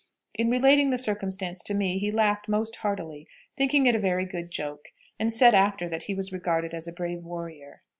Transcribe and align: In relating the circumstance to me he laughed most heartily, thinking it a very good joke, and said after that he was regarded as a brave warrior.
In 0.33 0.49
relating 0.49 0.89
the 0.89 0.97
circumstance 0.97 1.61
to 1.61 1.75
me 1.75 1.99
he 1.99 2.09
laughed 2.11 2.49
most 2.49 2.77
heartily, 2.77 3.27
thinking 3.55 3.85
it 3.85 3.95
a 3.95 3.99
very 3.99 4.25
good 4.25 4.49
joke, 4.49 4.87
and 5.19 5.31
said 5.31 5.53
after 5.53 5.87
that 5.89 6.05
he 6.05 6.15
was 6.15 6.33
regarded 6.33 6.73
as 6.73 6.87
a 6.87 6.91
brave 6.91 7.23
warrior. 7.23 7.83